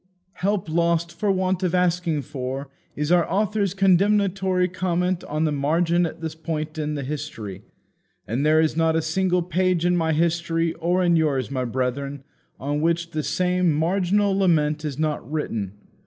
"Help 0.41 0.67
lost 0.67 1.11
for 1.13 1.31
want 1.31 1.61
of 1.61 1.75
asking 1.75 2.23
for," 2.23 2.69
is 2.95 3.11
our 3.11 3.29
author's 3.31 3.75
condemnatory 3.75 4.67
comment 4.67 5.23
on 5.25 5.43
the 5.45 5.51
margin 5.51 6.07
at 6.07 6.21
this 6.21 6.33
point 6.33 6.79
in 6.79 6.95
the 6.95 7.03
history. 7.03 7.61
And 8.27 8.43
there 8.43 8.59
is 8.59 8.75
not 8.75 8.95
a 8.95 9.01
single 9.03 9.43
page 9.43 9.85
in 9.85 9.95
my 9.95 10.11
history, 10.13 10.73
or 10.79 11.03
in 11.03 11.15
yours, 11.17 11.51
my 11.51 11.65
brethren, 11.65 12.23
on 12.59 12.81
which 12.81 13.11
the 13.11 13.21
same 13.21 13.71
marginal 13.71 14.35
lament 14.35 14.83
is 14.83 14.97
not 14.97 15.31
written. 15.31 15.73